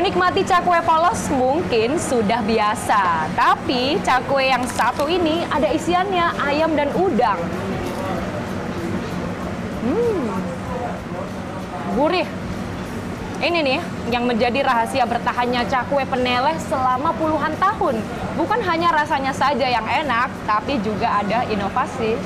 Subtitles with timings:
[0.00, 6.88] Menikmati cakwe polos mungkin sudah biasa, tapi cakwe yang satu ini ada isiannya ayam dan
[6.96, 7.36] udang.
[9.84, 10.40] Hmm,
[12.00, 12.24] gurih.
[13.44, 18.00] Ini nih yang menjadi rahasia bertahannya cakwe peneleh selama puluhan tahun.
[18.40, 22.16] Bukan hanya rasanya saja yang enak, tapi juga ada inovasi.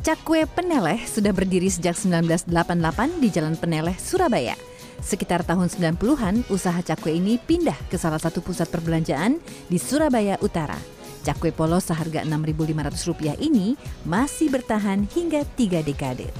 [0.00, 4.56] Cakwe Peneleh sudah berdiri sejak 1988 di Jalan Peneleh, Surabaya.
[5.04, 9.36] Sekitar tahun 90-an, usaha cakwe ini pindah ke salah satu pusat perbelanjaan
[9.68, 10.80] di Surabaya Utara.
[11.20, 13.76] Cakwe polos seharga Rp6.500 ini
[14.08, 16.32] masih bertahan hingga tiga dekade.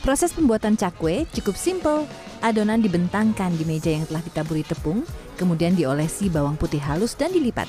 [0.00, 2.08] Proses pembuatan cakwe cukup simpel.
[2.40, 5.04] Adonan dibentangkan di meja yang telah ditaburi tepung,
[5.36, 7.68] kemudian diolesi bawang putih halus dan dilipat.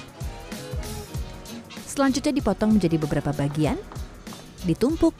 [1.83, 3.75] Selanjutnya dipotong menjadi beberapa bagian,
[4.63, 5.13] ditumpuk,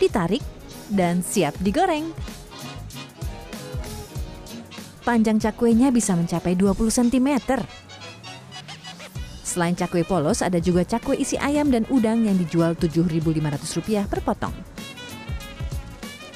[0.00, 0.42] ditarik,
[0.90, 2.10] dan siap digoreng.
[5.00, 7.28] Panjang cakwenya bisa mencapai 20 cm.
[9.42, 14.54] Selain cakwe polos, ada juga cakwe isi ayam dan udang yang dijual Rp7.500 per potong.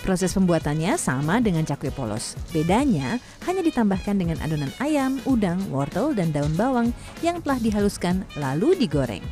[0.02, 2.34] Proses pembuatannya sama dengan cakwe polos.
[2.50, 6.90] Bedanya hanya ditambahkan dengan adonan ayam, udang, wortel, dan daun bawang
[7.22, 9.22] yang telah dihaluskan lalu digoreng.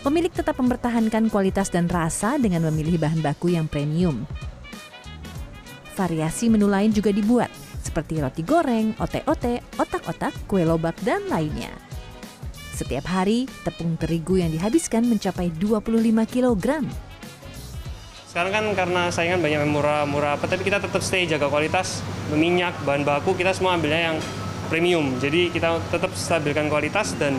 [0.00, 4.24] Pemilik tetap mempertahankan kualitas dan rasa dengan memilih bahan baku yang premium.
[5.92, 7.52] Variasi menu lain juga dibuat,
[7.84, 11.68] seperti roti goreng, ote-ote, otak-otak, kue lobak, dan lainnya.
[12.72, 15.84] Setiap hari, tepung terigu yang dihabiskan mencapai 25
[16.24, 16.80] kg.
[18.24, 22.00] Sekarang kan karena saingan banyak yang murah-murah tapi kita tetap stay jaga kualitas,
[22.32, 24.18] minyak, bahan baku, kita semua ambilnya yang
[24.72, 25.12] premium.
[25.20, 27.36] Jadi kita tetap stabilkan kualitas dan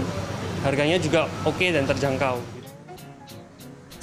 [0.61, 2.60] harganya juga oke okay dan terjangkau.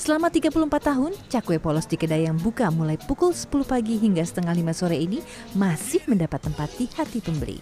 [0.08, 4.56] Selama 34 tahun, cakwe polos di kedai yang buka mulai pukul 10 pagi hingga setengah
[4.56, 5.20] 5 sore ini
[5.52, 7.60] masih mendapat tempat di hati pembeli.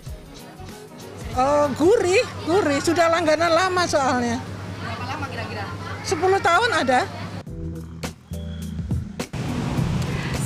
[1.34, 2.78] Uh, gurih, gurih.
[2.78, 4.38] Sudah langganan lama soalnya.
[4.78, 5.66] Berapa lama kira-kira?
[6.06, 7.00] 10 tahun ada.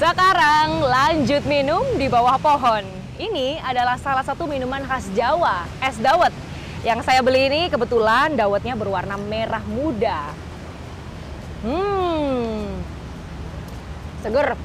[0.01, 2.81] Sekarang lanjut minum di bawah pohon.
[3.21, 6.33] Ini adalah salah satu minuman khas Jawa, es dawet.
[6.81, 10.49] Yang saya beli ini kebetulan dawetnya berwarna merah muda.
[11.61, 12.81] Hmm,
[14.25, 14.57] seger.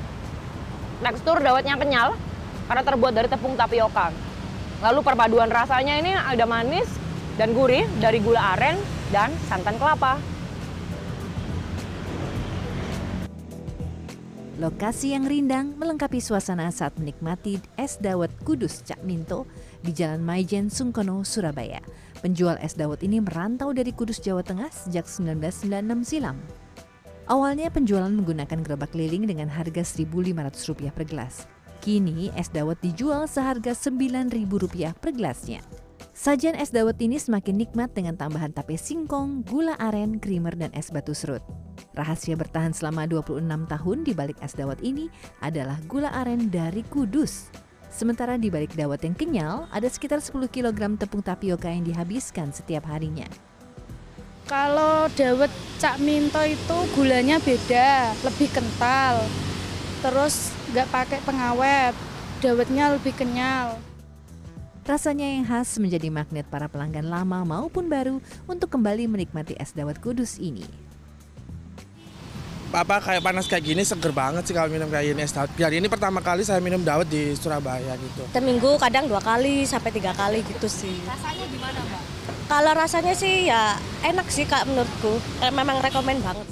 [1.04, 2.16] Tekstur dawetnya kenyal
[2.72, 4.16] karena terbuat dari tepung tapioka.
[4.80, 6.88] Lalu perpaduan rasanya ini ada manis
[7.36, 8.80] dan gurih dari gula aren
[9.12, 10.16] dan santan kelapa.
[14.56, 19.44] Lokasi yang rindang melengkapi suasana saat menikmati es dawet Kudus Cak Minto
[19.84, 21.84] di Jalan Maijen, Sungkono, Surabaya.
[22.24, 26.40] Penjual es dawet ini merantau dari Kudus, Jawa Tengah sejak 1996 silam.
[27.26, 31.50] Awalnya penjualan menggunakan gerobak keliling dengan harga Rp1.500 per gelas.
[31.82, 35.66] Kini es dawet dijual seharga Rp9.000 per gelasnya.
[36.14, 40.94] Sajian es dawet ini semakin nikmat dengan tambahan tape singkong, gula aren, krimer, dan es
[40.94, 41.42] batu serut.
[41.98, 43.42] Rahasia bertahan selama 26
[43.74, 45.10] tahun di balik es dawet ini
[45.42, 47.50] adalah gula aren dari Kudus.
[47.90, 52.86] Sementara di balik dawet yang kenyal, ada sekitar 10 kg tepung tapioka yang dihabiskan setiap
[52.86, 53.26] harinya.
[54.46, 55.50] Kalau dawet
[55.82, 59.26] Cak Minto itu gulanya beda, lebih kental.
[60.06, 61.98] Terus nggak pakai pengawet,
[62.46, 63.82] dawetnya lebih kenyal.
[64.86, 69.98] Rasanya yang khas menjadi magnet para pelanggan lama maupun baru untuk kembali menikmati es dawet
[69.98, 70.85] kudus ini.
[72.74, 75.52] Apa kayak panas kayak gini seger banget sih kalau minum kayak ini es dawet.
[75.54, 78.24] Biar ini pertama kali saya minum dawet di Surabaya gitu.
[78.34, 81.00] Seminggu kadang dua kali sampai tiga kali gitu sih.
[81.08, 82.02] Rasanya gimana, Mbak?
[82.46, 85.18] Kalau rasanya sih ya enak sih kak menurutku.
[85.50, 86.48] Memang rekomen banget.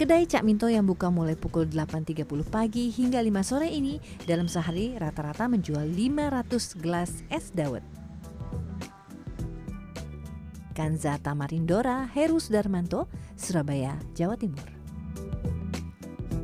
[0.00, 4.96] Kedai Cak Minto yang buka mulai pukul 8.30 pagi hingga 5 sore ini dalam sehari
[4.96, 7.84] rata-rata menjual 500 gelas es dawet.
[10.72, 14.79] Kanza Tamarindora, Heru Sudarmanto, Surabaya, Jawa Timur.